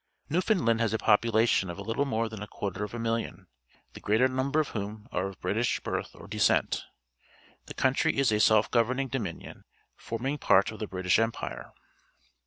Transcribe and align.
Newfoundland 0.31 0.81
has 0.81 0.93
a 0.95 0.97
population 0.97 1.69
of 1.69 1.77
a 1.77 1.83
httle 1.83 2.07
more 2.07 2.27
than 2.27 2.41
a 2.41 2.47
quarter 2.47 2.83
of 2.83 2.95
a 2.95 2.97
million, 2.97 3.45
the 3.93 3.99
greater 3.99 4.27
number 4.27 4.59
of 4.59 4.69
whom 4.69 5.07
are 5.11 5.27
of 5.27 5.39
British 5.39 5.79
birth 5.81 6.15
or 6.15 6.27
descent. 6.27 6.81
The__country 7.67 8.13
is 8.15 8.31
a 8.31 8.39
self 8.39 8.71
goA'erning 8.71 9.11
Dominion, 9.11 9.63
forming 9.95 10.39
part 10.39 10.71
of 10.71 10.79
the 10.79 10.87
British 10.87 11.19
Empire. 11.19 11.71